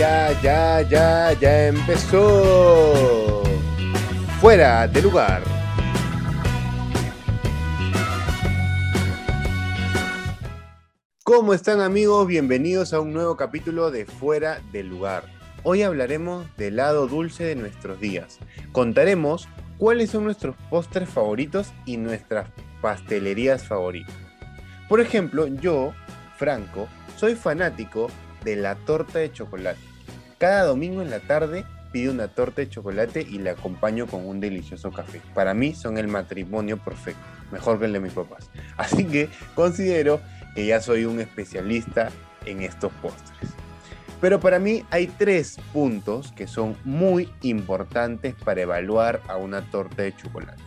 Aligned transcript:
ya, 0.00 0.32
ya, 0.40 0.80
ya, 0.80 1.32
ya 1.34 1.66
empezó. 1.68 3.42
Fuera 4.40 4.88
de 4.88 5.02
lugar. 5.02 5.42
¿Cómo 11.22 11.52
están 11.52 11.82
amigos? 11.82 12.26
Bienvenidos 12.26 12.94
a 12.94 13.00
un 13.00 13.12
nuevo 13.12 13.36
capítulo 13.36 13.90
de 13.90 14.06
Fuera 14.06 14.62
del 14.72 14.88
lugar. 14.88 15.24
Hoy 15.64 15.82
hablaremos 15.82 16.46
del 16.56 16.76
lado 16.76 17.06
dulce 17.06 17.44
de 17.44 17.56
nuestros 17.56 18.00
días. 18.00 18.38
Contaremos 18.72 19.48
cuáles 19.76 20.08
son 20.08 20.24
nuestros 20.24 20.56
postres 20.70 21.10
favoritos 21.10 21.74
y 21.84 21.98
nuestras 21.98 22.48
pastelerías 22.80 23.64
favoritas. 23.64 24.16
Por 24.88 25.02
ejemplo, 25.02 25.46
yo, 25.46 25.92
Franco, 26.38 26.88
soy 27.16 27.34
fanático 27.34 28.06
de 28.42 28.56
la 28.56 28.76
torta 28.76 29.18
de 29.18 29.30
chocolate. 29.30 29.89
Cada 30.40 30.64
domingo 30.64 31.02
en 31.02 31.10
la 31.10 31.20
tarde 31.20 31.66
pido 31.92 32.14
una 32.14 32.28
torta 32.28 32.62
de 32.62 32.70
chocolate 32.70 33.20
y 33.20 33.40
la 33.40 33.50
acompaño 33.50 34.06
con 34.06 34.24
un 34.24 34.40
delicioso 34.40 34.90
café. 34.90 35.20
Para 35.34 35.52
mí 35.52 35.74
son 35.74 35.98
el 35.98 36.08
matrimonio 36.08 36.78
perfecto, 36.78 37.20
mejor 37.52 37.78
que 37.78 37.84
el 37.84 37.92
de 37.92 38.00
mis 38.00 38.14
papás. 38.14 38.48
Así 38.78 39.04
que 39.04 39.28
considero 39.54 40.18
que 40.54 40.64
ya 40.64 40.80
soy 40.80 41.04
un 41.04 41.20
especialista 41.20 42.08
en 42.46 42.62
estos 42.62 42.90
postres. 43.02 43.50
Pero 44.22 44.40
para 44.40 44.58
mí 44.58 44.82
hay 44.90 45.08
tres 45.08 45.58
puntos 45.74 46.32
que 46.32 46.46
son 46.46 46.74
muy 46.84 47.30
importantes 47.42 48.34
para 48.34 48.62
evaluar 48.62 49.20
a 49.28 49.36
una 49.36 49.60
torta 49.70 50.04
de 50.04 50.16
chocolate. 50.16 50.62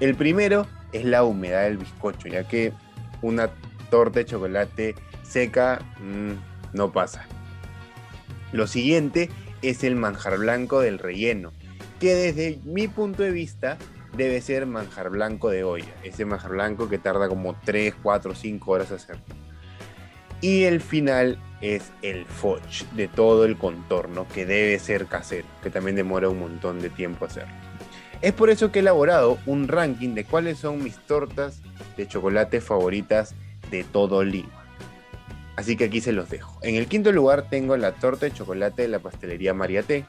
El 0.00 0.14
primero 0.14 0.66
es 0.92 1.04
la 1.04 1.22
humedad 1.22 1.64
del 1.64 1.76
bizcocho, 1.76 2.28
ya 2.28 2.48
que 2.48 2.72
una 3.20 3.50
torta 3.90 4.20
de 4.20 4.24
chocolate 4.24 4.94
seca 5.22 5.80
mmm, 6.00 6.32
no 6.72 6.90
pasa. 6.92 7.26
Lo 8.52 8.66
siguiente 8.66 9.30
es 9.62 9.82
el 9.82 9.96
manjar 9.96 10.38
blanco 10.38 10.80
del 10.80 10.98
relleno, 10.98 11.52
que 12.00 12.14
desde 12.14 12.58
mi 12.64 12.88
punto 12.88 13.22
de 13.22 13.30
vista 13.30 13.78
debe 14.16 14.40
ser 14.40 14.66
manjar 14.66 15.10
blanco 15.10 15.48
de 15.50 15.64
olla, 15.64 15.94
ese 16.02 16.24
manjar 16.24 16.52
blanco 16.52 16.88
que 16.88 16.98
tarda 16.98 17.28
como 17.28 17.54
3, 17.64 17.94
4, 18.02 18.34
5 18.34 18.70
horas 18.70 18.90
hacerlo. 18.92 19.22
Y 20.40 20.64
el 20.64 20.80
final 20.80 21.38
es 21.60 21.92
el 22.02 22.26
fudge 22.26 22.84
de 22.96 23.08
todo 23.08 23.44
el 23.44 23.56
contorno, 23.56 24.26
que 24.28 24.44
debe 24.44 24.78
ser 24.78 25.06
casero, 25.06 25.46
que 25.62 25.70
también 25.70 25.96
demora 25.96 26.28
un 26.28 26.40
montón 26.40 26.80
de 26.80 26.90
tiempo 26.90 27.24
hacerlo. 27.24 27.54
Es 28.20 28.32
por 28.32 28.50
eso 28.50 28.70
que 28.70 28.80
he 28.80 28.82
elaborado 28.82 29.38
un 29.46 29.68
ranking 29.68 30.14
de 30.14 30.24
cuáles 30.24 30.58
son 30.58 30.82
mis 30.82 30.96
tortas 30.96 31.62
de 31.96 32.06
chocolate 32.06 32.60
favoritas 32.60 33.34
de 33.70 33.84
todo 33.84 34.22
Lima. 34.22 34.61
Así 35.56 35.76
que 35.76 35.84
aquí 35.84 36.00
se 36.00 36.12
los 36.12 36.30
dejo. 36.30 36.58
En 36.62 36.76
el 36.76 36.86
quinto 36.86 37.12
lugar 37.12 37.48
tengo 37.50 37.76
la 37.76 37.92
torta 37.92 38.26
de 38.26 38.32
chocolate 38.32 38.82
de 38.82 38.88
la 38.88 39.00
pastelería 39.00 39.54
Mariaté. 39.54 40.06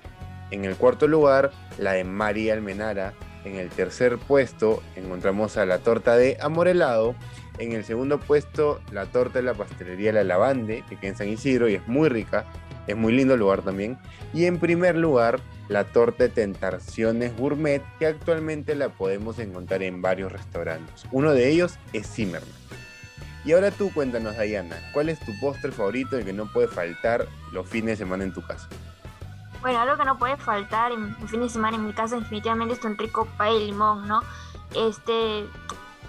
En 0.52 0.66
el 0.66 0.76
cuarto 0.76 1.08
lugar, 1.08 1.52
la 1.78 1.94
de 1.94 2.04
María 2.04 2.54
Almenara. 2.54 3.14
En 3.44 3.56
el 3.56 3.70
tercer 3.70 4.18
puesto 4.18 4.82
encontramos 4.96 5.58
a 5.58 5.66
la 5.66 5.80
torta 5.80 6.16
de 6.16 6.38
Amorelado. 6.40 7.16
En 7.58 7.74
el 7.74 7.84
segundo 7.84 8.20
puesto, 8.20 8.82
la 8.92 9.06
torta 9.06 9.40
de 9.40 9.44
la 9.44 9.54
pastelería 9.54 10.14
La 10.14 10.24
Lavande, 10.24 10.84
que 10.88 10.96
queda 10.96 11.12
en 11.12 11.18
San 11.18 11.30
Isidro 11.30 11.68
y 11.68 11.76
es 11.76 11.88
muy 11.88 12.10
rica. 12.10 12.46
Es 12.88 12.96
muy 12.96 13.14
lindo 13.14 13.34
el 13.34 13.42
lugar 13.42 13.62
también. 13.62 13.98
Y 14.34 14.46
en 14.46 14.60
primer 14.60 14.96
lugar, 14.96 15.40
la 15.68 15.86
torta 15.86 16.26
de 16.26 16.30
Tentaciones 16.30 17.36
Gourmet, 17.38 17.82
que 18.00 18.08
actualmente 18.08 18.76
la 18.76 18.90
podemos 18.90 19.40
encontrar 19.40 19.84
en 19.84 20.02
varios 20.02 20.32
restaurantes. 20.32 21.06
Uno 21.12 21.34
de 21.34 21.50
ellos 21.50 21.78
es 21.94 22.08
Zimmerman. 22.08 22.50
Y 23.46 23.52
ahora 23.52 23.72
tú 23.72 23.92
cuéntanos, 23.94 24.38
Diana, 24.38 24.78
¿cuál 24.94 25.10
es 25.10 25.20
tu 25.20 25.38
postre 25.40 25.72
favorito 25.72 26.18
y 26.20 26.24
que 26.24 26.32
no 26.32 26.46
puede 26.46 26.68
faltar 26.68 27.28
los 27.52 27.68
fines 27.68 27.98
de 28.00 28.06
semana 28.06 28.24
en 28.24 28.34
tu 28.34 28.42
casa? 28.42 28.70
Bueno, 29.62 29.80
algo 29.80 29.98
que 29.98 30.06
no 30.06 30.18
puede 30.18 30.38
faltar 30.38 30.92
en 30.92 31.16
el 31.22 31.28
fin 31.28 31.42
de 31.42 31.50
semana 31.50 31.78
en 31.78 31.86
mi 31.86 31.94
casa 31.94 32.18
definitivamente 32.18 32.74
es 32.74 32.84
un 32.84 32.98
rico 32.98 33.28
pay 33.38 33.60
de 33.60 33.66
limón, 33.66 34.08
¿no? 34.08 34.22
Este, 34.76 35.46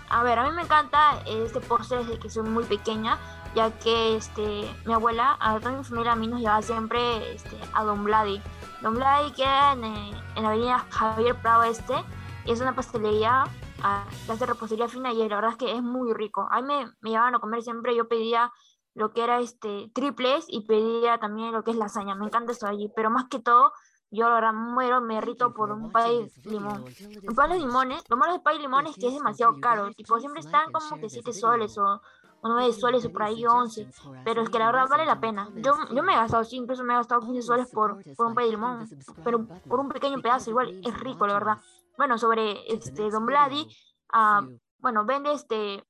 a 0.08 0.22
ver, 0.22 0.38
a 0.38 0.44
mí 0.44 0.50
me 0.52 0.62
encanta 0.62 1.18
este 1.26 1.60
postre 1.60 1.98
desde 1.98 2.18
que 2.18 2.30
soy 2.30 2.44
muy 2.44 2.64
pequeña, 2.64 3.18
ya 3.54 3.70
que 3.78 4.16
este, 4.16 4.68
mi 4.84 4.92
abuela, 4.92 5.36
a 5.40 5.58
toda 5.58 5.72
mi 5.72 5.84
familia 5.84 6.12
a 6.12 6.16
mí 6.16 6.28
nos 6.28 6.40
llevaba 6.40 6.62
siempre 6.62 7.34
este, 7.34 7.56
a 7.72 7.82
Don 7.84 8.04
Vladi. 8.04 8.40
Don 8.80 8.94
Vladi 8.94 9.32
queda 9.32 9.72
en, 9.72 9.84
eh, 9.84 10.22
en 10.36 10.42
la 10.42 10.48
avenida 10.50 10.86
Javier 10.90 11.34
Prado 11.36 11.64
Este 11.64 11.94
y 12.44 12.52
es 12.52 12.60
una 12.60 12.74
pastelería 12.74 13.44
a 13.84 14.06
hacer 14.28 14.48
repostería 14.48 14.88
fina 14.88 15.12
y 15.12 15.28
la 15.28 15.36
verdad 15.36 15.50
es 15.52 15.56
que 15.58 15.72
es 15.72 15.82
muy 15.82 16.14
rico. 16.14 16.48
A 16.50 16.62
mí 16.62 16.68
me, 16.68 16.86
me 17.00 17.10
llevaban 17.10 17.34
a 17.34 17.38
comer 17.38 17.62
siempre, 17.62 17.94
yo 17.94 18.08
pedía 18.08 18.50
lo 18.94 19.12
que 19.12 19.22
era 19.22 19.40
este 19.40 19.90
triples 19.94 20.46
y 20.48 20.62
pedía 20.62 21.18
también 21.18 21.52
lo 21.52 21.62
que 21.62 21.72
es 21.72 21.76
lasaña, 21.76 22.14
me 22.14 22.26
encanta 22.26 22.52
eso 22.52 22.66
allí, 22.66 22.90
pero 22.96 23.10
más 23.10 23.26
que 23.28 23.40
todo, 23.40 23.72
yo 24.10 24.28
la 24.28 24.36
verdad 24.36 24.52
muero, 24.54 25.00
me 25.02 25.20
rito 25.20 25.52
por 25.52 25.70
un 25.70 25.92
pay 25.92 26.30
limón. 26.44 26.84
Un 27.28 27.34
pay 27.34 27.50
de 27.50 27.58
limones, 27.58 28.04
lo 28.08 28.16
malo 28.16 28.32
de 28.32 28.40
pay 28.40 28.58
limón 28.58 28.86
es 28.86 28.96
que 28.96 29.08
es 29.08 29.14
demasiado 29.14 29.60
caro, 29.60 29.90
tipo 29.90 30.18
siempre 30.18 30.40
están 30.40 30.72
como 30.72 30.98
que 30.98 31.10
7 31.10 31.32
soles 31.32 31.76
o 31.76 32.00
9 32.42 32.72
soles 32.72 33.04
o 33.04 33.12
por 33.12 33.24
ahí 33.24 33.44
11, 33.44 33.90
pero 34.24 34.42
es 34.42 34.48
que 34.48 34.58
la 34.58 34.66
verdad 34.66 34.88
vale 34.88 35.04
la 35.04 35.20
pena. 35.20 35.50
Yo, 35.56 35.74
yo 35.92 36.02
me 36.02 36.14
he 36.14 36.16
gastado, 36.16 36.44
sí, 36.44 36.56
incluso 36.56 36.84
me 36.84 36.94
he 36.94 36.96
gastado 36.96 37.20
15 37.20 37.42
soles 37.42 37.68
por, 37.70 38.00
por 38.14 38.26
un 38.26 38.34
pay 38.34 38.46
de 38.46 38.50
limón, 38.52 38.88
pero 39.24 39.44
por 39.68 39.80
un 39.80 39.88
pequeño 39.88 40.22
pedazo 40.22 40.50
igual 40.50 40.80
es 40.82 41.00
rico, 41.00 41.26
la 41.26 41.34
verdad 41.34 41.58
bueno, 41.96 42.18
sobre 42.18 42.72
este 42.72 43.10
Don 43.10 43.26
Vladi, 43.26 43.66
ah, 44.12 44.42
bueno, 44.78 45.04
vende 45.04 45.32
este 45.32 45.84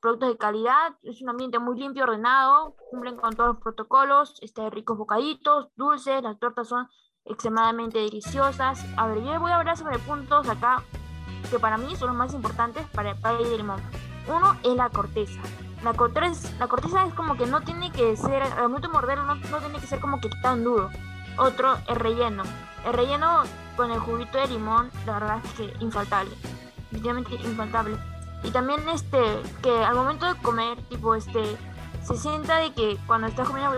productos 0.00 0.28
de 0.28 0.38
calidad, 0.38 0.94
es 1.02 1.22
un 1.22 1.30
ambiente 1.30 1.58
muy 1.58 1.78
limpio, 1.78 2.04
ordenado, 2.04 2.76
cumplen 2.90 3.16
con 3.16 3.34
todos 3.34 3.54
los 3.54 3.62
protocolos, 3.62 4.38
este, 4.42 4.70
ricos 4.70 4.96
bocaditos, 4.96 5.68
dulces, 5.74 6.22
las 6.22 6.38
tortas 6.38 6.68
son 6.68 6.88
extremadamente 7.24 7.98
deliciosas. 7.98 8.84
A 8.96 9.06
ver, 9.06 9.22
yo 9.22 9.40
voy 9.40 9.50
a 9.50 9.56
hablar 9.56 9.76
sobre 9.76 9.98
puntos 9.98 10.48
acá 10.48 10.82
que 11.50 11.58
para 11.58 11.78
mí 11.78 11.94
son 11.96 12.08
los 12.08 12.16
más 12.16 12.34
importantes 12.34 12.86
para 12.88 13.10
el 13.10 13.20
pay 13.20 13.44
de 13.44 13.56
limón. 13.56 13.80
Uno 14.28 14.56
es 14.62 14.74
la 14.74 14.90
corteza. 14.90 15.40
La 15.82 15.94
corteza, 15.94 16.50
la 16.58 16.66
corteza 16.66 17.04
es 17.04 17.14
como 17.14 17.36
que 17.36 17.46
no 17.46 17.60
tiene 17.60 17.90
que 17.92 18.16
ser, 18.16 18.42
al 18.42 18.68
momento 18.68 18.88
de 18.88 18.94
morderlo, 18.94 19.24
no, 19.24 19.34
no 19.36 19.58
tiene 19.58 19.80
que 19.80 19.86
ser 19.86 20.00
como 20.00 20.20
que 20.20 20.28
tan 20.42 20.64
duro. 20.64 20.90
Otro, 21.38 21.76
el 21.86 21.96
relleno. 21.96 22.42
El 22.84 22.92
relleno 22.92 23.42
con 23.78 23.92
el 23.92 24.00
juguito 24.00 24.36
de 24.36 24.48
limón, 24.48 24.90
la 25.06 25.20
verdad 25.20 25.40
es 25.44 25.52
que 25.52 25.72
infaltable. 25.84 26.34
Definitivamente 26.90 27.34
infaltable. 27.36 27.96
Y 28.42 28.50
también 28.50 28.80
este, 28.88 29.18
que 29.62 29.70
al 29.70 29.94
momento 29.94 30.26
de 30.26 30.34
comer, 30.42 30.76
tipo, 30.88 31.14
este, 31.14 31.40
se 32.04 32.16
sienta 32.16 32.58
de 32.58 32.74
que 32.74 32.98
cuando 33.06 33.28
estás 33.28 33.48
comiendo, 33.48 33.76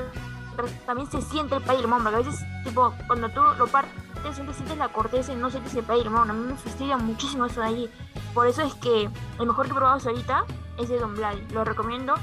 también 0.86 1.10
se 1.10 1.20
siente 1.20 1.56
el 1.56 1.62
pay 1.62 1.76
de 1.76 1.82
limón, 1.82 2.02
porque 2.02 2.16
a 2.16 2.18
veces, 2.20 2.40
tipo, 2.64 2.94
cuando 3.06 3.28
tú 3.28 3.42
lo 3.58 3.66
partes, 3.66 3.92
siempre 4.32 4.54
sientes 4.54 4.78
la 4.78 4.88
corteza 4.88 5.34
y 5.34 5.36
no 5.36 5.50
sientes 5.50 5.74
el 5.74 5.84
pay 5.84 5.98
de 5.98 6.04
limón. 6.04 6.30
A 6.30 6.32
mí 6.32 6.46
me 6.46 6.56
fastidia 6.56 6.96
muchísimo 6.96 7.44
eso 7.44 7.60
de 7.60 7.66
allí. 7.66 7.90
Por 8.32 8.46
eso 8.46 8.62
es 8.62 8.72
que 8.76 9.10
el 9.38 9.46
mejor 9.46 9.66
que 9.66 9.72
he 9.72 9.74
probado 9.74 10.00
ahorita 10.08 10.44
es 10.78 10.88
de 10.88 10.98
Don 10.98 11.14
Vladi. 11.14 11.46
Lo 11.52 11.62
recomiendo. 11.62 12.14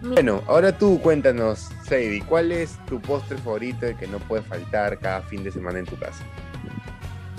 Bueno, 0.00 0.42
ahora 0.46 0.76
tú 0.78 0.98
cuéntanos, 1.02 1.70
Sadie, 1.82 2.24
¿cuál 2.24 2.50
es 2.52 2.78
tu 2.86 2.98
postre 2.98 3.36
favorito 3.36 3.86
que 3.98 4.06
no 4.06 4.18
puede 4.20 4.42
faltar 4.42 4.98
cada 5.00 5.20
fin 5.22 5.44
de 5.44 5.50
semana 5.50 5.80
en 5.80 5.84
tu 5.84 5.98
casa? 5.98 6.24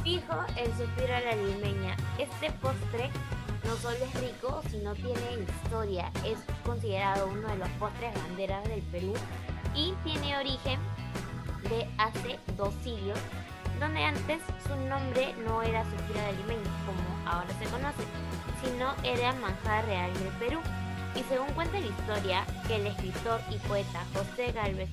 Fijo 0.09 0.44
el 0.58 0.66
suspiro 0.75 1.16
a 1.16 1.20
la 1.20 1.36
limeña. 1.36 1.96
Este 2.18 2.50
postre 2.53 3.12
no 3.64 3.75
solo 3.75 3.96
es 4.03 4.20
rico, 4.20 4.59
sino 4.72 4.96
tiene 4.96 5.46
historia. 5.47 6.12
Es 6.25 6.40
considerado 6.66 7.28
uno 7.28 7.47
de 7.47 7.58
los 7.58 7.70
postres 7.78 8.16
banderas 8.16 8.68
del 8.68 8.81
Perú 8.81 9.14
y 9.75 9.94
tiene 10.03 10.36
origen 10.36 10.80
de 11.69 11.88
hace 12.00 12.40
dos 12.58 12.74
siglos, 12.84 13.19
donde 13.80 14.03
antes 14.03 14.42
su 14.68 14.75
nombre 14.88 15.36
no 15.46 15.62
era 15.62 15.84
suspiro 15.84 16.22
de 16.22 16.34
limeña, 16.38 16.72
como 16.88 17.31
ahora 17.31 17.53
se 17.59 17.66
conoce, 17.66 18.03
sino 18.64 18.96
era 19.03 19.31
manjar 19.34 19.86
real 19.86 20.12
del 20.16 20.34
Perú. 20.40 20.59
Y 21.14 21.22
según 21.30 21.53
cuenta 21.53 21.80
la 21.80 21.86
historia, 21.86 22.46
que 22.68 22.78
el 22.78 22.88
escritor 22.88 23.42
y 23.51 23.60
poeta 23.68 24.04
José 24.16 24.54
Galvez 24.54 24.89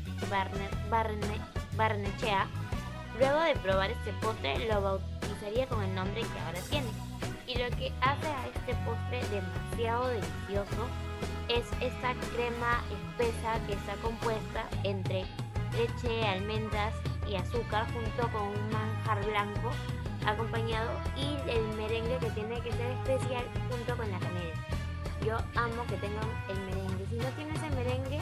Barnechea, 1.75 2.47
luego 3.19 3.41
de 3.41 3.57
probar 3.57 3.91
este 3.93 4.13
postre, 4.21 4.69
lo 4.69 5.01
bautizaría 5.27 5.67
con 5.67 5.83
el 5.83 5.95
nombre 5.95 6.23
que 6.23 6.39
ahora 6.41 6.61
tiene. 6.71 6.89
Y 7.47 7.59
lo 7.59 7.77
que 7.77 7.93
hace 8.01 8.27
a 8.27 8.47
este 8.47 8.75
postre 8.85 9.21
demasiado 9.31 10.09
delicioso 10.09 10.89
es 11.49 11.65
esta 11.81 12.15
crema 12.35 12.83
espesa 12.91 13.61
que 13.67 13.75
está 13.75 13.95
compuesta 14.03 14.69
entre 14.83 15.25
leche, 15.77 16.27
almendras 16.27 16.95
y 17.29 17.37
azúcar 17.37 17.87
junto 17.93 18.31
con 18.33 18.43
un 18.43 18.71
manjar 18.71 19.25
blanco 19.27 19.71
acompañado 20.27 20.91
y 21.17 21.37
el 21.51 21.63
merengue 21.77 22.19
que 22.19 22.31
tiene 22.31 22.61
que 22.61 22.73
ser 22.73 22.91
especial 22.91 23.45
junto 23.71 23.97
con 23.97 24.11
la 24.11 24.19
canela 24.19 24.67
yo 25.27 25.37
amo 25.57 25.85
que 25.89 25.97
tengan 25.97 26.25
el 26.49 26.61
merengue. 26.67 27.07
Si 27.11 27.17
no 27.17 27.29
tienes 27.31 27.63
el 27.63 27.75
merengue, 27.75 28.21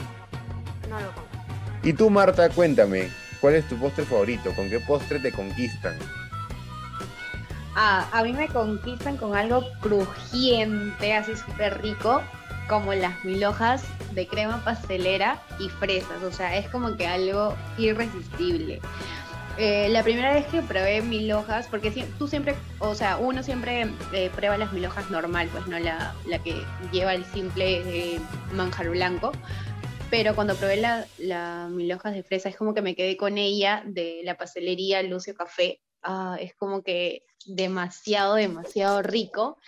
no 0.88 1.00
lo 1.00 1.12
comas. 1.12 1.82
Y 1.82 1.92
tú, 1.92 2.08
Marta, 2.08 2.48
cuéntame, 2.48 3.10
¿cuál 3.40 3.56
es 3.56 3.68
tu 3.68 3.76
postre 3.76 4.06
favorito? 4.06 4.54
¿Con 4.54 4.70
qué 4.70 4.80
postre 4.80 5.20
te 5.20 5.30
conquistan? 5.30 5.98
Ah, 7.76 8.08
a 8.12 8.22
mí 8.22 8.32
me 8.32 8.48
conquistan 8.48 9.16
con 9.16 9.34
algo 9.34 9.64
crujiente, 9.80 11.12
así 11.12 11.36
súper 11.36 11.82
rico, 11.82 12.22
como 12.68 12.94
las 12.94 13.24
mil 13.24 13.44
hojas 13.44 13.84
de 14.12 14.26
crema 14.28 14.62
pastelera 14.64 15.42
y 15.58 15.68
fresas, 15.68 16.22
o 16.22 16.30
sea, 16.30 16.56
es 16.56 16.68
como 16.68 16.96
que 16.96 17.06
algo 17.06 17.56
irresistible. 17.76 18.80
Eh, 19.56 19.88
la 19.90 20.02
primera 20.02 20.34
vez 20.34 20.46
que 20.46 20.62
probé 20.62 21.02
mil 21.02 21.30
hojas, 21.32 21.68
porque 21.68 21.90
tú 22.18 22.26
siempre, 22.26 22.56
o 22.80 22.94
sea, 22.94 23.18
uno 23.18 23.42
siempre 23.42 23.88
eh, 24.12 24.30
prueba 24.34 24.56
las 24.56 24.72
mil 24.72 24.84
hojas 24.86 25.10
normal, 25.10 25.48
pues 25.52 25.66
no 25.66 25.78
la, 25.78 26.14
la 26.26 26.38
que 26.40 26.64
lleva 26.92 27.14
el 27.14 27.24
simple 27.24 28.14
eh, 28.14 28.20
manjar 28.52 28.88
blanco. 28.90 29.32
Pero 30.10 30.34
cuando 30.34 30.54
probé 30.54 30.76
la, 30.76 31.06
la 31.18 31.68
mil 31.70 31.92
hojas 31.92 32.14
de 32.14 32.22
fresa, 32.22 32.48
es 32.48 32.56
como 32.56 32.74
que 32.74 32.82
me 32.82 32.94
quedé 32.94 33.16
con 33.16 33.38
ella 33.38 33.82
de 33.86 34.20
la 34.24 34.36
pastelería 34.36 35.02
Lucio 35.02 35.34
Café. 35.34 35.80
Ah, 36.04 36.36
es 36.38 36.54
como 36.54 36.82
que 36.82 37.24
demasiado, 37.46 38.34
demasiado 38.34 39.02
rico. 39.02 39.58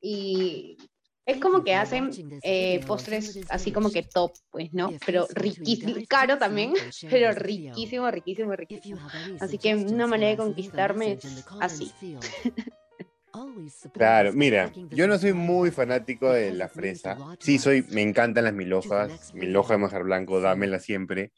Y 0.00 0.76
es 1.24 1.38
como 1.38 1.62
que 1.62 1.74
hacen 1.74 2.10
eh, 2.42 2.84
postres 2.86 3.38
así 3.48 3.70
como 3.70 3.90
que 3.90 4.02
top, 4.02 4.32
pues, 4.50 4.72
¿no? 4.72 4.92
Pero 5.06 5.26
riquísimo, 5.34 5.94
caro 6.08 6.38
también, 6.38 6.72
pero 7.10 7.32
riquísimo, 7.32 8.10
riquísimo, 8.10 8.56
riquísimo. 8.56 9.00
Así 9.40 9.58
que 9.58 9.76
una 9.76 10.06
manera 10.06 10.30
de 10.32 10.36
conquistarme 10.36 11.12
es 11.12 11.44
así. 11.60 11.92
Claro, 13.92 14.32
mira, 14.32 14.72
yo 14.90 15.06
no 15.06 15.18
soy 15.18 15.32
muy 15.32 15.70
fanático 15.70 16.30
de 16.32 16.52
la 16.52 16.68
fresa. 16.68 17.16
Sí, 17.38 17.58
soy, 17.58 17.84
me 17.90 18.02
encantan 18.02 18.44
las 18.44 18.54
mil 18.54 18.72
hojas, 18.72 19.32
mil 19.34 19.54
hojas 19.56 19.76
de 19.76 19.78
manjar 19.78 20.04
blanco, 20.04 20.40
dámela 20.40 20.78
siempre. 20.78 21.32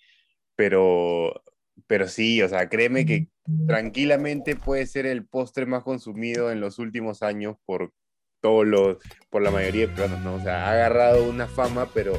Pero, 0.56 1.42
pero 1.90 2.06
sí, 2.06 2.40
o 2.40 2.48
sea, 2.48 2.68
créeme 2.68 3.04
que 3.04 3.26
tranquilamente 3.66 4.54
puede 4.54 4.86
ser 4.86 5.06
el 5.06 5.26
postre 5.26 5.66
más 5.66 5.82
consumido 5.82 6.52
en 6.52 6.60
los 6.60 6.78
últimos 6.78 7.20
años 7.24 7.56
por 7.66 7.92
todos 8.40 8.64
los, 8.64 8.98
por 9.28 9.42
la 9.42 9.50
mayoría 9.50 9.88
de 9.88 9.92
peruanos, 9.94 10.20
¿no? 10.20 10.34
O 10.34 10.40
sea, 10.40 10.68
ha 10.68 10.72
agarrado 10.72 11.28
una 11.28 11.48
fama, 11.48 11.88
pero 11.92 12.12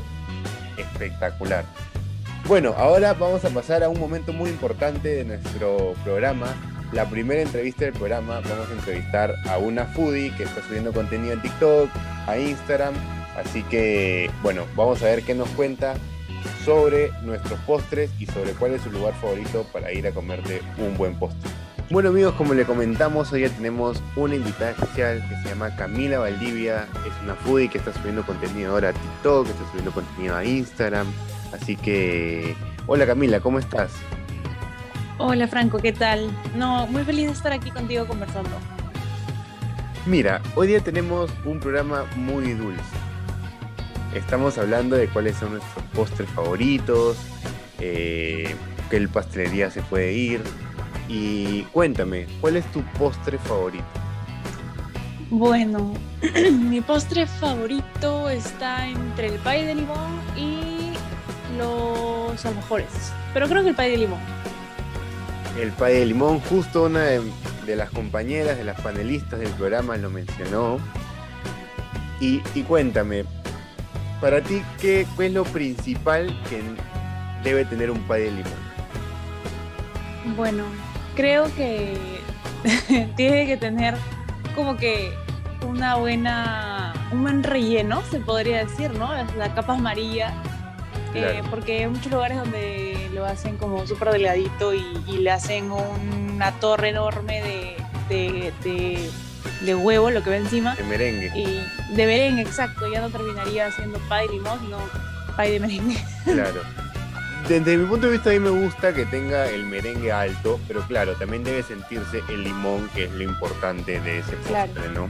espectacular. 0.76 1.64
Bueno, 2.50 2.74
ahora 2.76 3.14
vamos 3.14 3.46
a 3.46 3.50
pasar 3.50 3.82
a 3.82 3.88
un 3.88 3.98
momento 3.98 4.34
muy 4.34 4.50
importante 4.50 5.08
de 5.08 5.24
nuestro 5.24 5.96
programa. 6.04 6.54
La 6.92 7.10
primera 7.10 7.42
entrevista 7.42 7.86
del 7.86 7.94
programa, 7.94 8.42
vamos 8.42 8.70
a 8.70 8.74
entrevistar 8.74 9.36
a 9.48 9.58
una 9.58 9.86
foodie 9.86 10.36
que 10.36 10.44
está 10.44 10.62
subiendo 10.68 10.92
contenido 10.92 11.32
en 11.32 11.42
TikTok, 11.42 11.90
a 12.28 12.38
Instagram. 12.38 12.94
Así 13.38 13.64
que, 13.64 14.30
bueno, 14.44 14.66
vamos 14.76 15.02
a 15.02 15.06
ver 15.06 15.24
qué 15.24 15.34
nos 15.34 15.48
cuenta 15.52 15.96
sobre 16.66 17.12
nuestros 17.24 17.60
postres 17.62 18.12
y 18.20 18.26
sobre 18.26 18.52
cuál 18.54 18.74
es 18.74 18.82
su 18.82 18.92
lugar 18.92 19.14
favorito 19.16 19.66
para 19.72 19.92
ir 19.92 20.08
a 20.08 20.12
comerte 20.12 20.62
un 20.78 20.98
buen 20.98 21.16
postre. 21.16 21.50
Bueno 21.90 22.10
amigos, 22.10 22.34
como 22.36 22.54
le 22.54 22.64
comentamos, 22.64 23.34
hoy 23.34 23.42
ya 23.42 23.50
tenemos 23.50 24.02
una 24.16 24.36
invitada 24.36 24.72
especial 24.72 25.28
que 25.28 25.36
se 25.36 25.50
llama 25.50 25.76
Camila 25.76 26.20
Valdivia. 26.20 26.88
Es 27.06 27.14
una 27.24 27.36
foodie 27.36 27.68
que 27.68 27.80
está 27.80 27.92
subiendo 27.92 28.26
contenido 28.26 28.72
ahora 28.72 28.90
a 28.90 28.94
TikTok, 28.94 29.46
que 29.46 29.52
está 29.52 29.68
subiendo 29.70 29.92
contenido 29.92 30.38
a 30.38 30.46
Instagram. 30.46 31.08
Así 31.52 31.76
que, 31.76 32.56
hola 32.88 33.06
Camila, 33.06 33.42
¿cómo 33.42 33.60
estás? 33.60 33.92
Hola 35.18 35.48
Franco, 35.48 35.80
¿qué 35.80 35.92
tal? 35.92 36.32
No, 36.56 36.88
muy 36.88 37.04
feliz 37.04 37.28
de 37.28 37.34
estar 37.34 37.52
aquí 37.52 37.72
contigo 37.72 38.08
conversando. 38.08 38.52
Mira, 40.06 40.42
hoy 40.56 40.68
día 40.68 40.80
tenemos 40.80 41.30
un 41.46 41.60
programa 41.60 42.06
muy 42.16 42.54
dulce. 42.54 42.82
Estamos 44.16 44.58
hablando 44.58 44.96
de 44.96 45.08
cuáles 45.08 45.36
son 45.36 45.52
nuestros 45.52 45.81
postres 45.94 46.30
favoritos, 46.30 47.18
eh, 47.80 48.56
qué 48.90 49.08
pastelería 49.08 49.70
se 49.72 49.82
puede 49.82 50.14
ir, 50.14 50.42
y 51.08 51.64
cuéntame, 51.74 52.28
¿cuál 52.40 52.58
es 52.58 52.66
tu 52.72 52.82
postre 52.98 53.38
favorito? 53.38 53.86
Bueno, 55.30 55.94
mi 56.52 56.82
postre 56.82 57.26
favorito 57.26 58.30
está 58.30 58.88
entre 58.88 59.28
el 59.28 59.40
pay 59.40 59.66
de 59.66 59.76
limón 59.76 60.20
y 60.38 60.92
los 61.58 62.46
alfajores. 62.46 63.14
Pero 63.34 63.48
creo 63.48 63.64
que 63.64 63.70
el 63.70 63.76
pay 63.76 63.92
de 63.92 63.98
limón. 63.98 64.20
El 65.58 65.72
pay 65.72 66.00
de 66.00 66.06
limón, 66.06 66.40
justo 66.42 66.84
una 66.84 67.04
de, 67.04 67.76
las 67.76 67.90
compañeras, 67.92 68.58
de 68.58 68.66
las 68.66 68.80
panelistas 68.82 69.40
del 69.40 69.52
programa 69.52 69.96
lo 69.96 70.10
mencionó. 70.10 70.80
Y, 72.20 72.40
cuéntame, 72.64 73.24
para 74.22 74.42
ti, 74.42 74.64
¿qué, 74.80 75.06
¿qué 75.18 75.26
es 75.26 75.34
lo 75.34 75.44
principal 75.44 76.28
que 76.48 76.62
debe 77.44 77.66
tener 77.66 77.90
un 77.90 78.00
pay 78.04 78.24
de 78.24 78.32
limón? 78.32 78.54
Bueno, 80.38 80.64
creo 81.16 81.54
que 81.56 81.98
tiene 83.16 83.48
que 83.48 83.58
tener 83.58 83.96
como 84.56 84.78
que 84.78 85.12
una 85.68 85.96
buena, 85.96 86.94
un 87.12 87.24
buen 87.24 87.44
relleno, 87.44 88.02
se 88.10 88.20
podría 88.20 88.66
decir, 88.66 88.94
¿no? 88.94 89.12
La 89.38 89.54
capa 89.54 89.74
amarilla, 89.74 90.34
eh, 91.14 91.42
porque 91.50 91.80
hay 91.80 91.88
muchos 91.88 92.12
lugares 92.12 92.38
donde 92.38 93.10
lo 93.14 93.26
hacen 93.26 93.58
como 93.58 93.86
súper 93.86 94.12
delgadito 94.12 94.74
y, 94.74 94.84
le 95.08 95.30
hacen 95.30 95.72
una 95.72 96.52
torre 96.60 96.90
enorme 96.90 97.42
de, 98.10 98.54
de, 98.64 99.10
huevo, 99.76 100.10
lo 100.12 100.24
que 100.24 100.30
ve 100.30 100.38
encima. 100.38 100.76
De 100.76 100.84
merengue. 100.84 101.32
Y 101.36 101.96
de 101.96 102.06
merengue, 102.06 102.42
exacto, 102.42 102.92
ya 102.92 103.02
no 103.02 103.10
terminaría 103.10 103.72
siendo 103.72 104.00
pay 104.10 104.28
de 104.28 104.34
limón, 104.34 104.60
sino 104.60 104.78
pay 105.36 105.52
de 105.54 105.60
merengue. 105.60 106.04
Claro. 106.26 106.62
Desde 107.48 107.76
mi 107.76 107.86
punto 107.86 108.06
de 108.06 108.14
vista 108.14 108.30
a 108.30 108.34
mí 108.34 108.40
me 108.40 108.50
gusta 108.50 108.94
que 108.94 109.06
tenga 109.06 109.50
el 109.50 109.66
merengue 109.66 110.12
alto, 110.12 110.60
pero 110.68 110.82
claro, 110.88 111.16
también 111.16 111.44
debe 111.44 111.64
sentirse 111.64 112.22
el 112.30 112.44
limón, 112.44 112.88
que 112.94 113.06
es 113.06 113.12
lo 113.12 113.24
importante 113.24 114.00
de 114.00 114.20
ese 114.20 114.34
postre, 114.38 114.90
¿no? 114.94 115.10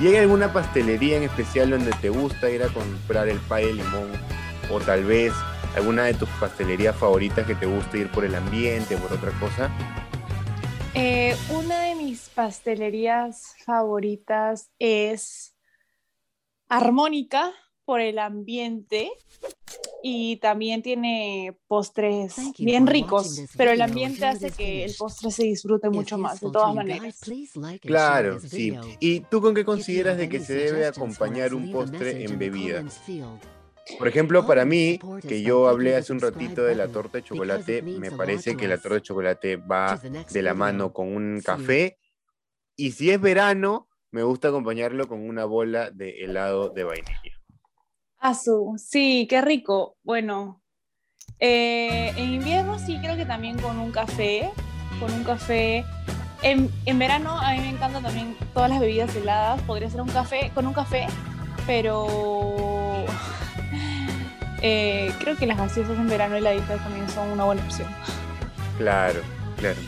¿Y 0.00 0.08
hay 0.08 0.16
alguna 0.16 0.52
pastelería 0.52 1.18
en 1.18 1.24
especial 1.24 1.70
donde 1.70 1.92
te 2.00 2.08
gusta 2.08 2.50
ir 2.50 2.62
a 2.62 2.68
comprar 2.68 3.28
el 3.28 3.38
pay 3.40 3.66
de 3.66 3.74
limón? 3.74 4.08
O 4.70 4.80
tal 4.80 5.04
vez 5.04 5.32
alguna 5.76 6.04
de 6.04 6.14
tus 6.14 6.28
pastelerías 6.40 6.96
favoritas 6.96 7.46
que 7.46 7.54
te 7.54 7.66
gusta 7.66 7.96
ir 7.98 8.08
por 8.10 8.24
el 8.24 8.34
ambiente, 8.34 8.96
por 8.96 9.12
otra 9.12 9.30
cosa? 9.32 9.70
Eh, 10.98 11.36
una 11.50 11.82
de 11.82 11.94
mis 11.94 12.30
pastelerías 12.30 13.54
favoritas 13.66 14.70
es 14.78 15.54
Armónica 16.70 17.52
por 17.84 18.00
el 18.00 18.18
ambiente 18.18 19.10
y 20.02 20.36
también 20.38 20.80
tiene 20.82 21.54
postres 21.66 22.36
bien 22.58 22.86
ricos, 22.86 23.42
pero 23.58 23.72
el 23.72 23.82
ambiente 23.82 24.24
hace 24.24 24.50
que 24.50 24.84
el 24.84 24.94
postre 24.94 25.30
se 25.30 25.44
disfrute 25.44 25.90
mucho 25.90 26.16
más, 26.16 26.40
de 26.40 26.50
todas 26.50 26.74
maneras. 26.74 27.20
Claro, 27.82 28.40
sí. 28.40 28.74
¿Y 28.98 29.20
tú 29.20 29.42
con 29.42 29.54
qué 29.54 29.66
consideras 29.66 30.16
de 30.16 30.30
que 30.30 30.40
se 30.40 30.54
debe 30.54 30.86
acompañar 30.86 31.52
un 31.52 31.70
postre 31.70 32.24
en 32.24 32.38
bebida? 32.38 32.82
Por 33.98 34.08
ejemplo, 34.08 34.46
para 34.46 34.64
mí, 34.64 34.98
que 35.26 35.42
yo 35.42 35.68
hablé 35.68 35.96
hace 35.96 36.12
un 36.12 36.20
ratito 36.20 36.64
de 36.64 36.74
la 36.74 36.88
torta 36.88 37.18
de 37.18 37.24
chocolate, 37.24 37.82
me 37.82 38.10
parece 38.10 38.56
que 38.56 38.68
la 38.68 38.78
torta 38.78 38.96
de 38.96 39.02
chocolate 39.02 39.56
va 39.56 40.00
de 40.30 40.42
la 40.42 40.54
mano 40.54 40.92
con 40.92 41.14
un 41.14 41.40
café 41.40 41.98
y 42.76 42.92
si 42.92 43.10
es 43.10 43.20
verano, 43.20 43.88
me 44.10 44.22
gusta 44.22 44.48
acompañarlo 44.48 45.08
con 45.08 45.26
una 45.26 45.46
bola 45.46 45.90
de 45.90 46.24
helado 46.24 46.68
de 46.68 46.84
vainilla. 46.84 47.32
Azul, 48.18 48.78
sí, 48.78 49.26
qué 49.28 49.40
rico. 49.40 49.96
Bueno, 50.02 50.62
eh, 51.38 52.12
en 52.16 52.34
invierno 52.34 52.78
sí 52.78 52.98
creo 53.00 53.16
que 53.16 53.24
también 53.24 53.58
con 53.58 53.78
un 53.78 53.92
café, 53.92 54.50
con 55.00 55.10
un 55.12 55.24
café. 55.24 55.84
En, 56.42 56.70
verano 56.98 57.40
a 57.40 57.52
mí 57.52 57.60
me 57.60 57.70
encantan 57.70 58.02
también 58.02 58.36
todas 58.52 58.68
las 58.68 58.78
bebidas 58.78 59.16
heladas. 59.16 59.62
Podría 59.62 59.88
ser 59.88 60.02
un 60.02 60.08
café, 60.08 60.50
con 60.54 60.66
un 60.66 60.74
café, 60.74 61.06
pero 61.66 62.75
eh, 64.62 65.12
creo 65.18 65.36
que 65.36 65.46
las 65.46 65.58
gaseosas 65.58 65.98
en 65.98 66.08
verano 66.08 66.36
heladitas 66.36 66.82
también 66.82 67.08
son 67.10 67.28
una 67.30 67.44
buena 67.44 67.62
opción. 67.62 67.88
Claro, 68.78 69.20
claro. 69.58 69.78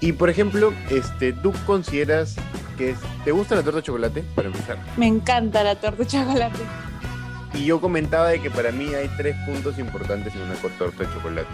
Y 0.00 0.12
por 0.12 0.30
ejemplo, 0.30 0.72
este, 0.90 1.32
¿tú 1.32 1.52
consideras 1.64 2.36
que 2.76 2.96
te 3.24 3.30
gusta 3.30 3.54
la 3.54 3.62
torta 3.62 3.78
de 3.78 3.84
chocolate 3.84 4.24
para 4.34 4.48
empezar? 4.48 4.78
Me 4.96 5.06
encanta 5.06 5.62
la 5.62 5.76
torta 5.76 6.02
de 6.02 6.06
chocolate. 6.06 6.58
Y 7.54 7.66
yo 7.66 7.80
comentaba 7.80 8.28
de 8.28 8.40
que 8.40 8.50
para 8.50 8.72
mí 8.72 8.94
hay 8.94 9.08
tres 9.16 9.36
puntos 9.46 9.78
importantes 9.78 10.34
en 10.34 10.42
una 10.42 10.54
torta 10.54 11.04
de 11.04 11.14
chocolate. 11.14 11.48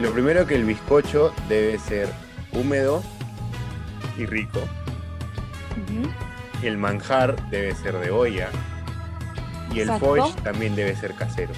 Lo 0.00 0.12
primero 0.12 0.46
que 0.46 0.54
el 0.54 0.64
bizcocho 0.64 1.34
debe 1.48 1.78
ser 1.78 2.08
húmedo 2.52 3.02
y 4.16 4.26
rico. 4.26 4.60
El 6.62 6.78
manjar 6.78 7.50
debe 7.50 7.74
ser 7.74 7.98
de 7.98 8.10
olla. 8.10 8.48
Y 9.74 9.80
el 9.80 9.90
foie 9.98 10.22
también 10.42 10.74
debe 10.74 10.94
ser 10.96 11.14
casero. 11.14 11.52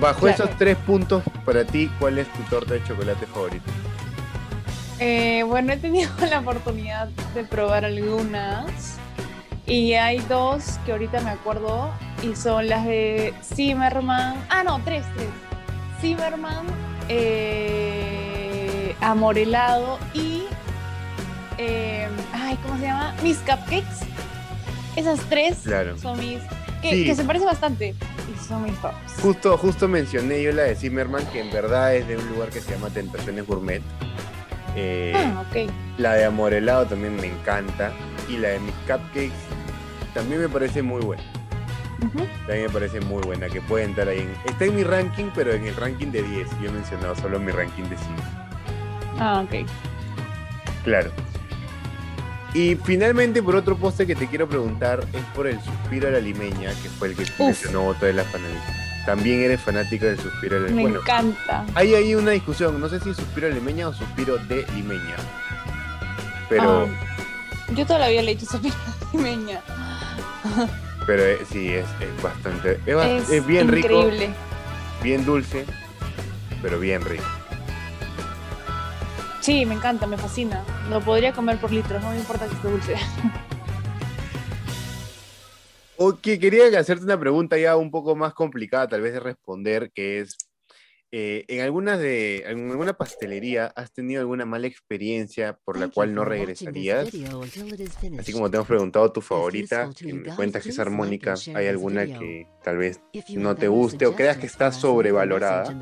Bajo 0.00 0.28
esos 0.28 0.50
tres 0.58 0.76
puntos, 0.78 1.22
para 1.44 1.64
ti, 1.64 1.90
¿cuál 1.98 2.18
es 2.18 2.30
tu 2.32 2.42
torta 2.44 2.74
de 2.74 2.84
chocolate 2.84 3.26
favorita? 3.26 3.70
Eh, 4.98 5.42
bueno, 5.44 5.72
he 5.72 5.76
tenido 5.76 6.10
la 6.30 6.40
oportunidad 6.40 7.08
de 7.34 7.44
probar 7.44 7.84
algunas. 7.84 8.98
Y 9.66 9.94
hay 9.94 10.18
dos 10.28 10.78
que 10.84 10.92
ahorita 10.92 11.20
me 11.22 11.30
acuerdo 11.30 11.90
y 12.22 12.36
son 12.36 12.68
las 12.68 12.84
de 12.84 13.34
Zimmerman. 13.42 14.36
Ah, 14.48 14.62
no, 14.62 14.80
tres, 14.84 15.04
tres. 15.16 15.28
Zimmerman, 16.00 16.66
eh, 17.08 18.94
Amorelado 19.00 19.98
y. 20.14 20.44
Eh, 21.58 22.08
ay, 22.32 22.56
¿cómo 22.62 22.76
se 22.78 22.84
llama? 22.84 23.14
Mis 23.22 23.38
Cupcakes. 23.38 24.15
Esas 24.96 25.20
tres 25.28 25.58
Claro. 25.64 25.96
son 25.98 26.18
mis. 26.18 26.40
Que, 26.82 26.90
Sí. 26.90 27.04
que 27.04 27.14
se 27.14 27.24
parecen 27.24 27.46
bastante. 27.48 27.94
Y 27.94 28.46
son 28.46 28.62
mis 28.64 28.74
favoritos. 28.76 29.12
Justo, 29.22 29.56
justo 29.58 29.88
mencioné 29.88 30.42
yo 30.42 30.52
la 30.52 30.64
de 30.64 30.76
Zimmerman, 30.76 31.24
que 31.26 31.40
en 31.40 31.50
verdad 31.50 31.94
es 31.94 32.06
de 32.06 32.16
un 32.16 32.28
lugar 32.28 32.50
que 32.50 32.60
se 32.60 32.72
llama 32.72 32.90
Tentaciones 32.90 33.46
Gourmet. 33.46 33.80
Eh, 34.76 35.12
Ah, 35.16 35.42
ok. 35.48 35.70
La 35.98 36.14
de 36.14 36.24
Amorelado 36.26 36.86
también 36.86 37.16
me 37.16 37.26
encanta. 37.28 37.92
Y 38.28 38.36
la 38.36 38.48
de 38.48 38.60
mis 38.60 38.74
cupcakes 38.86 39.30
también 40.12 40.40
me 40.42 40.48
parece 40.48 40.82
muy 40.82 41.00
buena. 41.02 41.22
También 42.46 42.66
me 42.66 42.68
parece 42.68 43.00
muy 43.00 43.22
buena, 43.22 43.48
que 43.48 43.60
puede 43.62 43.84
entrar 43.84 44.08
ahí. 44.08 44.18
En, 44.20 44.34
está 44.50 44.66
en 44.66 44.76
mi 44.76 44.84
ranking, 44.84 45.30
pero 45.34 45.54
en 45.54 45.64
el 45.64 45.74
ranking 45.76 46.08
de 46.08 46.22
10. 46.22 46.48
Yo 46.60 46.68
he 46.68 46.72
mencionado 46.72 47.14
solo 47.16 47.40
mi 47.40 47.50
ranking 47.52 47.84
de 47.84 47.96
5. 47.96 48.12
Ah, 49.18 49.42
ok. 49.44 49.66
Claro. 50.84 51.10
Y 52.56 52.74
finalmente, 52.84 53.42
por 53.42 53.54
otro 53.54 53.76
postre 53.76 54.06
que 54.06 54.14
te 54.16 54.26
quiero 54.28 54.48
preguntar, 54.48 55.00
es 55.12 55.22
por 55.34 55.46
el 55.46 55.60
suspiro 55.60 56.08
a 56.08 56.10
la 56.12 56.20
limeña, 56.20 56.70
que 56.82 56.88
fue 56.88 57.08
el 57.08 57.14
que 57.16 57.26
mencionó 57.38 57.92
de 57.94 58.12
las 58.14 58.26
fanáticas. 58.28 58.76
También 59.04 59.42
eres 59.42 59.60
fanática 59.60 60.06
del 60.06 60.18
suspiro 60.18 60.56
a 60.56 60.60
la 60.60 60.68
Me. 60.70 60.82
Bueno, 60.82 61.00
encanta. 61.00 61.64
hay 61.74 61.94
ahí 61.94 62.14
una 62.14 62.30
discusión, 62.30 62.80
no 62.80 62.88
sé 62.88 62.98
si 63.00 63.10
es 63.10 63.16
suspiro 63.16 63.46
a 63.46 63.50
la 63.50 63.56
limeña 63.56 63.88
o 63.88 63.92
suspiro 63.92 64.38
de 64.38 64.66
limeña. 64.74 65.16
Pero, 66.48 66.88
Ah, 66.88 67.72
yo 67.74 67.84
toda 67.86 67.98
la 68.00 68.08
vida 68.08 68.22
le 68.22 68.32
he 68.32 68.34
dicho 68.36 68.50
Sofía 68.50 68.72
limeña. 69.12 69.60
pero 71.06 71.24
eh, 71.24 71.38
sí, 71.52 71.68
es, 71.68 71.84
es 72.00 72.22
bastante. 72.22 72.80
Es, 72.86 72.94
ba- 72.96 73.06
Es, 73.06 73.28
es 73.30 73.46
rico, 73.46 73.62
increíble. 73.76 74.30
bien 75.02 75.24
dulce, 75.26 75.66
pero 76.62 76.80
bien 76.80 77.02
rico. 77.02 77.24
Sí, 79.46 79.64
me 79.64 79.76
encanta, 79.76 80.08
me 80.08 80.18
fascina. 80.18 80.64
Lo 80.90 81.00
podría 81.00 81.32
comer 81.32 81.56
por 81.58 81.70
litros, 81.70 82.02
no 82.02 82.10
me 82.10 82.18
importa 82.18 82.48
que 82.48 82.54
esté 82.56 82.68
dulce. 82.68 82.96
Ok, 85.98 86.20
quería 86.20 86.66
hacerte 86.78 87.04
una 87.04 87.18
pregunta 87.18 87.56
ya 87.56 87.74
un 87.76 87.90
poco 87.90 88.14
más 88.14 88.34
complicada, 88.34 88.86
tal 88.86 89.00
vez 89.00 89.14
de 89.14 89.20
responder, 89.20 89.90
que 89.94 90.20
es, 90.20 90.36
eh, 91.10 91.46
¿en 91.48 91.62
algunas 91.62 91.98
de, 91.98 92.42
en 92.44 92.70
alguna 92.70 92.92
pastelería 92.92 93.72
has 93.74 93.94
tenido 93.94 94.20
alguna 94.20 94.44
mala 94.44 94.66
experiencia 94.66 95.58
por 95.64 95.78
la 95.78 95.88
cual 95.88 96.14
no 96.14 96.26
regresarías? 96.26 97.08
Así 98.18 98.32
como 98.32 98.50
te 98.50 98.58
hemos 98.58 98.68
preguntado 98.68 99.10
tu 99.10 99.22
favorita, 99.22 99.88
y 100.02 100.12
me 100.12 100.34
cuentas 100.34 100.64
que 100.64 100.72
es 100.72 100.78
armónica, 100.78 101.36
¿hay 101.54 101.68
alguna 101.68 102.06
que 102.06 102.46
tal 102.62 102.76
vez 102.76 103.00
no 103.34 103.56
te 103.56 103.68
guste 103.68 104.04
o 104.04 104.14
creas 104.14 104.36
que 104.36 104.46
está 104.46 104.72
sobrevalorada? 104.72 105.72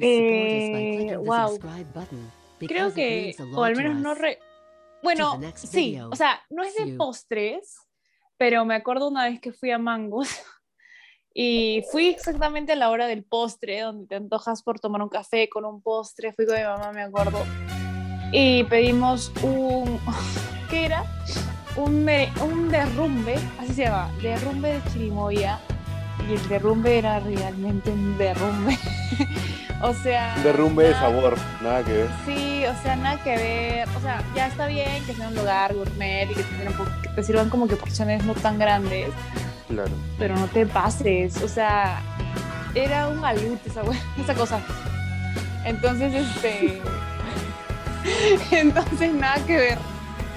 Eh, 0.00 1.16
wow. 1.16 1.58
Creo 2.58 2.94
que, 2.94 3.34
o 3.54 3.64
al 3.64 3.76
menos 3.76 4.00
no 4.00 4.14
re... 4.14 4.38
Bueno, 5.02 5.38
sí, 5.54 6.00
o 6.00 6.16
sea, 6.16 6.42
no 6.50 6.62
es 6.62 6.74
de 6.74 6.96
postres, 6.96 7.76
pero 8.36 8.64
me 8.64 8.74
acuerdo 8.74 9.08
una 9.08 9.28
vez 9.28 9.40
que 9.40 9.52
fui 9.52 9.70
a 9.70 9.78
Mangos 9.78 10.28
y 11.34 11.84
fui 11.92 12.08
exactamente 12.08 12.72
a 12.72 12.76
la 12.76 12.90
hora 12.90 13.06
del 13.06 13.24
postre, 13.24 13.80
donde 13.80 14.06
te 14.06 14.16
antojas 14.16 14.62
por 14.62 14.80
tomar 14.80 15.02
un 15.02 15.08
café 15.08 15.48
con 15.48 15.64
un 15.64 15.82
postre, 15.82 16.32
fui 16.32 16.46
con 16.46 16.56
mi 16.56 16.62
mamá, 16.62 16.92
me 16.92 17.02
acuerdo, 17.02 17.44
y 18.32 18.64
pedimos 18.64 19.30
un, 19.42 20.00
¿qué 20.70 20.86
era? 20.86 21.04
Un, 21.76 22.08
un 22.42 22.68
derrumbe, 22.70 23.34
así 23.58 23.74
se 23.74 23.84
llama, 23.84 24.10
derrumbe 24.22 24.72
de 24.72 24.90
chirimoya, 24.90 25.60
y 26.26 26.32
el 26.32 26.48
derrumbe 26.48 26.98
era 26.98 27.20
realmente 27.20 27.90
un 27.90 28.16
derrumbe. 28.16 28.78
o 29.82 29.92
sea... 29.94 30.34
Derrumbe 30.42 30.84
de 30.84 30.90
nada- 30.90 31.02
sabor, 31.02 31.36
nada 31.62 31.82
que 31.84 31.92
ver. 31.92 32.08
Sí, 32.24 32.64
o 32.66 32.82
sea, 32.82 32.96
nada 32.96 33.22
que 33.22 33.36
ver. 33.36 33.88
O 33.96 34.00
sea, 34.00 34.22
ya 34.34 34.46
está 34.46 34.66
bien 34.66 35.04
que 35.06 35.14
sea 35.14 35.28
un 35.28 35.34
lugar 35.34 35.74
gourmet 35.74 36.30
y 36.30 36.34
que 36.34 36.42
te, 36.42 36.66
que 37.02 37.08
te 37.14 37.22
sirvan 37.22 37.50
como 37.50 37.66
que 37.68 37.76
porciones 37.76 38.24
no 38.24 38.34
tan 38.34 38.58
grandes, 38.58 39.08
Claro. 39.68 39.90
pero 40.18 40.36
no 40.36 40.46
te 40.48 40.66
pases. 40.66 41.42
O 41.42 41.48
sea, 41.48 42.00
era 42.74 43.08
un 43.08 43.24
alut 43.24 43.64
esa, 43.66 43.82
esa 44.22 44.34
cosa. 44.34 44.60
Entonces, 45.64 46.14
este. 46.14 46.80
Entonces, 48.50 49.12
nada 49.12 49.36
que 49.46 49.56
ver. 49.56 49.78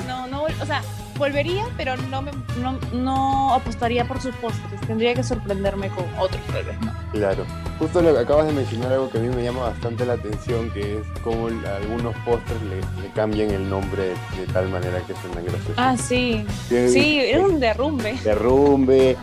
No, 0.07 0.27
no, 0.27 0.43
o 0.43 0.65
sea, 0.65 0.81
volvería, 1.19 1.65
pero 1.77 1.95
no, 1.97 2.23
me, 2.23 2.31
no, 2.59 2.79
no 2.93 3.53
apostaría 3.53 4.05
por 4.07 4.19
sus 4.19 4.33
postres. 4.37 4.81
Tendría 4.87 5.13
que 5.13 5.21
sorprenderme 5.23 5.89
con 5.89 6.05
otros, 6.17 6.41
tal 6.51 6.63
vez, 6.63 6.79
¿no? 6.81 6.91
Claro. 7.11 7.45
Justo 7.77 8.01
lo 8.01 8.13
que 8.13 8.19
acabas 8.21 8.47
de 8.47 8.53
mencionar 8.53 8.93
algo 8.93 9.09
que 9.11 9.19
a 9.19 9.21
mí 9.21 9.27
me 9.29 9.43
llama 9.43 9.61
bastante 9.61 10.05
la 10.05 10.13
atención, 10.13 10.71
que 10.71 10.99
es 10.99 11.07
cómo 11.23 11.47
algunos 11.47 12.15
postres 12.25 12.59
le, 12.63 12.77
le 13.03 13.09
cambian 13.13 13.51
el 13.51 13.69
nombre 13.69 14.01
de, 14.03 14.09
de 14.41 14.47
tal 14.51 14.67
manera 14.69 14.99
que 15.05 15.13
suena 15.21 15.41
gracioso. 15.41 15.73
Ah, 15.77 15.95
sí. 15.95 16.43
Tiene- 16.69 16.89
Sí, 16.89 17.19
era 17.19 17.45
un 17.45 17.59
derrumbe. 17.59 18.13
derrumbe, 18.23 19.15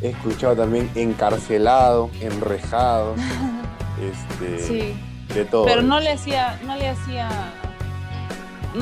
he 0.00 0.08
escuchado 0.08 0.56
también 0.56 0.90
encarcelado, 0.94 2.10
enrejado, 2.20 3.14
este, 4.00 4.58
Sí. 4.66 4.94
de 5.34 5.44
todo. 5.44 5.64
Pero 5.66 5.82
no 5.82 6.00
le 6.00 6.12
hacía, 6.12 6.58
no 6.66 6.74
le 6.76 6.88
hacía, 6.88 7.28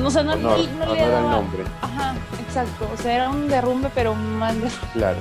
o 0.05 0.11
sea, 0.11 0.23
no, 0.23 0.35
no- 0.35 0.49
Honor, 0.53 0.69
no 0.79 0.93
le 0.93 1.01
al 1.03 1.11
daba, 1.11 1.31
nombre, 1.31 1.63
ajá, 1.81 2.15
exacto, 2.47 2.89
o 2.93 2.97
sea, 3.01 3.15
era 3.15 3.29
un 3.29 3.47
derrumbe, 3.47 3.89
pero 3.95 4.13
derrumbe. 4.15 4.67
claro. 4.93 5.17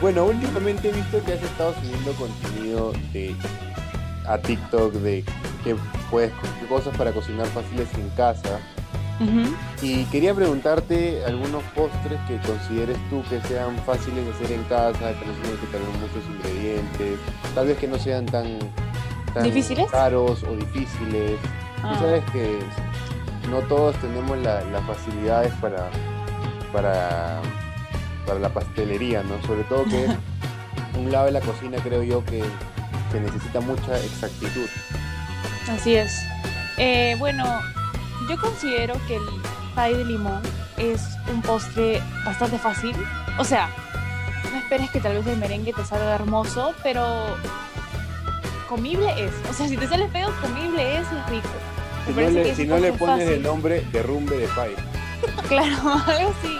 Bueno, 0.00 0.24
últimamente 0.26 0.88
he 0.90 0.92
visto 0.92 1.22
que 1.24 1.32
has 1.34 1.42
estado 1.42 1.72
subiendo 1.80 2.12
contenido 2.12 2.92
de 3.12 3.34
a 4.26 4.36
TikTok 4.38 4.92
de 4.94 5.24
qué 5.62 5.76
puedes 6.10 6.32
cosas 6.68 6.94
para 6.96 7.12
cocinar 7.12 7.46
fáciles 7.48 7.88
en 7.94 8.08
casa. 8.10 8.58
Y 9.80 10.04
quería 10.06 10.34
preguntarte 10.34 11.22
algunos 11.24 11.62
postres 11.74 12.18
que 12.26 12.36
consideres 12.46 12.98
tú 13.10 13.22
que 13.30 13.40
sean 13.48 13.76
fáciles 13.86 14.24
de 14.26 14.32
hacer 14.32 14.52
en 14.52 14.64
casa, 14.64 14.98
que 14.98 15.24
no 15.26 15.32
tengan 15.34 15.58
que 15.60 15.66
tener 15.68 15.88
muchos 16.00 16.24
ingredientes, 16.36 17.18
tal 17.54 17.66
vez 17.68 17.78
que 17.78 17.86
no 17.86 17.96
sean 17.98 18.26
tan, 18.26 18.58
tan 19.32 19.44
¿Difíciles? 19.44 19.88
caros 19.90 20.42
o 20.42 20.56
difíciles. 20.56 21.38
Ah, 21.82 21.92
Tú 21.94 22.00
sabes 22.00 22.24
que 22.32 22.58
no 23.50 23.58
todos 23.60 23.96
tenemos 23.96 24.36
la- 24.38 24.62
las 24.62 24.82
facilidades 24.84 25.52
para, 25.60 25.88
para, 26.72 27.40
para 28.26 28.38
la 28.40 28.48
pastelería, 28.48 29.22
¿no? 29.22 29.40
Sobre 29.46 29.64
todo 29.64 29.84
que 29.84 30.06
un 30.98 31.10
lado 31.12 31.26
de 31.26 31.32
la 31.32 31.40
cocina 31.40 31.78
creo 31.82 32.02
yo 32.02 32.24
que 32.24 32.42
se 33.12 33.20
necesita 33.20 33.60
mucha 33.60 33.98
exactitud. 33.98 34.66
así 35.68 35.96
es. 35.96 36.20
Eh, 36.78 37.14
bueno, 37.18 37.44
yo 38.28 38.36
considero 38.40 38.94
que 39.06 39.16
el 39.16 39.22
pie 39.74 39.96
de 39.96 40.04
limón 40.04 40.42
es 40.76 41.02
un 41.32 41.40
postre 41.42 42.02
bastante 42.24 42.58
fácil. 42.58 42.96
O 43.38 43.44
sea, 43.44 43.68
no 44.50 44.58
esperes 44.58 44.90
que 44.90 45.00
tal 45.00 45.14
vez 45.14 45.26
el 45.26 45.36
merengue 45.36 45.72
te 45.72 45.84
salga 45.84 46.14
hermoso, 46.14 46.74
pero 46.82 47.36
comible 48.68 49.06
es. 49.24 49.32
O 49.48 49.52
sea, 49.52 49.68
si 49.68 49.76
te 49.76 49.86
sale 49.86 50.08
feo, 50.08 50.30
comible 50.40 50.98
es 50.98 51.06
y 51.12 51.30
rico. 51.30 51.48
Si 52.06 52.12
no 52.12 52.30
le, 52.30 52.54
si 52.54 52.66
no 52.66 52.78
le 52.78 52.92
pones 52.92 53.24
fácil. 53.24 53.28
el 53.34 53.42
nombre 53.42 53.82
derrumbe 53.92 54.36
de 54.36 54.46
pie. 54.48 54.74
Claro, 55.48 55.76
algo 56.06 56.30
así. 56.38 56.56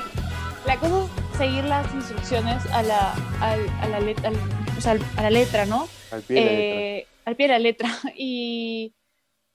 La 0.67 0.79
cosa 0.79 1.05
es 1.05 1.39
seguir 1.39 1.65
las 1.65 1.93
instrucciones 1.95 2.65
a 2.73 2.83
la, 2.83 3.13
a 3.41 3.89
la, 3.89 4.01
let- 4.01 4.25
al- 4.25 4.37
o 4.77 4.81
sea, 4.81 4.97
a 5.17 5.23
la 5.23 5.31
letra, 5.31 5.67
¿no? 5.67 5.87
Al 6.11 6.23
pie 6.23 6.37
de 6.37 6.45
la 6.47 6.53
letra. 6.53 6.81
Eh, 6.81 7.07
al 7.27 7.37
pie 7.37 7.47
de 7.47 7.53
la 7.53 7.59
letra. 7.59 7.91
Y 8.17 8.95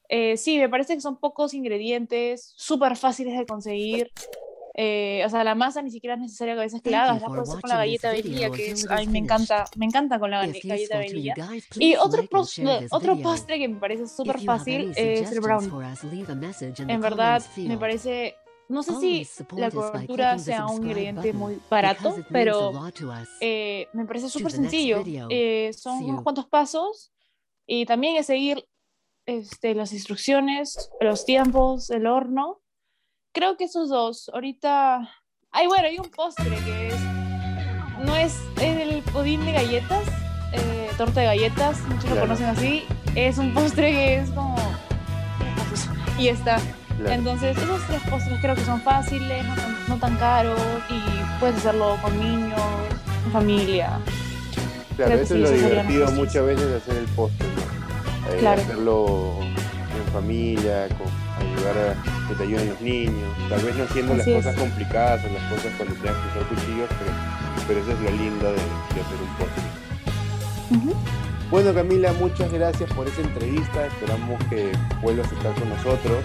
eh, 0.10 0.38
sí, 0.38 0.58
me 0.60 0.70
parece 0.70 0.94
que 0.96 1.02
son 1.02 1.18
pocos 1.20 1.54
ingredientes, 1.54 2.54
súper 2.56 2.96
fáciles 2.96 3.38
de 3.38 3.46
conseguir. 3.46 4.12
Eh, 4.82 5.24
o 5.26 5.30
sea, 5.30 5.44
la 5.44 5.56
masa 5.56 5.82
ni 5.82 5.92
siquiera 5.92 6.14
es 6.14 6.22
necesario 6.22 6.54
que 6.54 6.62
a 6.62 6.64
veces 6.64 6.82
que 6.82 6.90
la 6.90 7.04
hagas, 7.04 7.22
la 7.22 7.28
puedes 7.28 7.50
hacer 7.50 7.60
con 7.60 7.70
la 7.70 7.76
galleta 7.76 8.12
vainilla, 8.14 8.50
que 8.50 8.72
es, 8.72 8.90
ay, 8.90 9.08
me 9.08 9.18
encanta, 9.18 9.66
me 9.76 9.86
encanta 9.86 10.18
con 10.20 10.32
la 10.32 10.48
galleta 10.48 10.98
vainilla. 11.00 11.36
Y 11.76 11.96
otro, 11.98 12.24
otro 12.92 13.18
postre 13.18 13.60
que 13.60 13.68
me 13.68 13.78
parece 13.78 14.08
súper 14.08 14.40
fácil 14.40 14.94
es 14.96 15.32
el 15.34 15.42
brownie. 15.42 15.70
En 16.88 17.02
verdad, 17.02 17.44
me 17.58 17.78
parece, 17.78 18.36
no 18.70 18.82
sé 18.82 18.96
si 19.02 19.28
la 19.58 19.70
cobertura 19.70 20.40
sea 20.40 20.68
un 20.68 20.84
ingrediente 20.86 21.34
muy 21.34 21.60
barato, 21.70 22.16
pero 22.32 22.72
eh, 23.42 23.90
me 23.92 24.06
parece 24.06 24.30
súper 24.30 24.54
sencillo. 24.54 25.04
Eh, 25.30 25.72
son 25.74 26.06
unos 26.06 26.24
cuantos 26.24 26.46
pasos 26.48 27.12
y 27.68 27.86
también 27.86 28.16
es 28.16 28.28
seguir 28.28 28.66
este, 29.26 29.76
las 29.76 29.92
instrucciones, 29.92 30.90
los 31.02 31.26
tiempos, 31.26 31.90
el 31.90 32.08
horno. 32.08 32.62
Creo 33.32 33.58
que 33.58 33.66
esos 33.66 33.90
dos. 33.90 34.30
Ahorita. 34.34 35.10
Ay, 35.52 35.68
bueno, 35.68 35.88
hay 35.88 35.98
un 35.98 36.10
postre 36.10 36.50
que 36.66 36.88
es. 36.90 37.00
No 38.06 38.16
es 38.16 38.38
el 38.62 39.02
pudín 39.04 39.44
de 39.46 39.52
galletas, 39.52 40.04
eh, 40.54 40.90
torta 40.98 41.20
de 41.20 41.26
galletas, 41.26 41.82
muchos 41.82 42.10
lo 42.10 42.20
conocen 42.20 42.46
así. 42.48 42.86
Es 43.16 43.38
un 43.38 43.54
postre 43.54 43.92
que 43.92 44.16
es 44.20 44.30
como. 44.32 44.56
Y 46.18 46.30
está. 46.30 46.58
Claro. 46.98 47.14
Entonces, 47.14 47.58
esos 47.58 47.82
tres 47.88 48.02
postres 48.10 48.42
creo 48.42 48.56
que 48.56 48.66
son 48.66 48.82
fáciles, 48.82 49.46
no 49.46 49.56
tan, 49.56 49.88
no 49.88 49.98
tan 49.98 50.18
caros 50.18 50.60
y 50.90 51.40
puedes 51.40 51.56
hacerlo 51.58 51.98
con 52.02 52.20
niños, 52.20 52.60
en 53.26 53.32
familia. 53.32 54.00
Claro, 54.98 55.12
creo 55.14 55.24
eso 55.24 55.36
sí, 55.36 55.44
es 55.44 55.50
lo 55.50 55.58
divertido 55.70 56.12
muchas 56.12 56.46
veces 56.46 56.82
hacer 56.82 56.98
el 56.98 57.06
postre, 57.06 57.48
¿no? 57.48 58.34
Eh, 58.34 58.38
Claro. 58.40 58.62
Hacerlo 58.62 59.40
familia, 60.10 60.88
con, 60.98 61.08
ayudar 61.40 61.96
que 62.28 62.36
te 62.36 62.44
ayuden 62.44 62.70
los 62.70 62.82
niños, 62.82 63.30
tal 63.50 63.62
vez 63.62 63.76
no 63.76 63.84
haciendo 63.84 64.16
las 64.16 64.28
es. 64.28 64.36
cosas 64.36 64.56
complicadas 64.56 65.26
o 65.26 65.34
las 65.34 65.44
cosas 65.52 65.72
cuando 65.78 65.96
tengas 65.96 66.18
que 66.18 66.28
usar 66.30 66.50
cuchillos, 66.50 66.90
pero, 67.00 67.12
pero 67.68 67.80
eso 67.80 67.92
es 67.92 68.00
lo 68.02 68.12
lindo 68.12 68.46
de, 68.46 68.58
de 68.58 69.02
hacer 69.02 69.20
un 69.22 69.36
postre. 69.38 69.64
Ujú. 70.72 70.96
Bueno 71.50 71.74
Camila, 71.74 72.14
muchas 72.14 72.52
gracias 72.54 72.92
por 72.94 73.08
esa 73.08 73.22
entrevista, 73.22 73.88
esperamos 73.88 74.44
que 74.52 74.72
vuelvas 75.02 75.32
a 75.32 75.36
estar 75.36 75.54
con 75.56 75.70
nosotros 75.70 76.24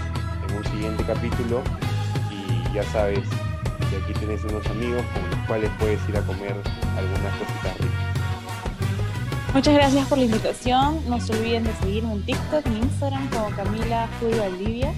en 0.49 0.57
un 0.57 0.65
siguiente 0.65 1.03
capítulo 1.05 1.63
y 2.31 2.75
ya 2.75 2.83
sabes 2.93 3.21
que 3.91 3.97
aquí 3.97 4.13
tienes 4.19 4.45
unos 4.45 4.67
amigos 4.67 5.03
con 5.15 5.31
los 5.31 5.47
cuales 5.47 5.71
puedes 5.79 6.01
ir 6.09 6.17
a 6.19 6.21
comer 6.23 6.55
algunas 6.97 7.33
cositas 7.39 7.79
ricas. 7.79 7.94
Muchas 9.55 9.73
gracias 9.73 10.09
por 10.09 10.19
la 10.19 10.25
invitación. 10.25 11.01
No 11.09 11.21
se 11.21 11.33
olviden 11.33 11.63
de 11.63 11.73
seguirme 11.75 12.13
en 12.15 12.27
TikTok, 12.27 12.67
en 12.67 12.77
Instagram 12.79 13.31
como 13.31 13.55
Camila 13.55 14.09
Fuy 14.19 14.37
Valdivia. 14.37 14.93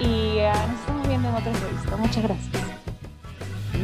Y 0.00 0.38
ah, 0.40 0.66
nos 0.66 0.80
estamos 0.80 1.06
viendo 1.06 1.28
en 1.28 1.34
otra 1.34 1.50
entrevista. 1.50 1.96
Muchas 1.96 2.22
gracias. 2.22 2.48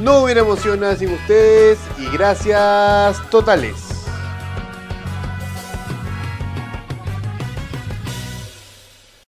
No 0.00 0.20
hubiera 0.20 0.40
emoción 0.40 0.80
nada 0.80 0.96
sin 0.96 1.12
ustedes 1.12 1.78
y 1.99 2.06
gracias 2.11 3.20
totales. 3.30 3.91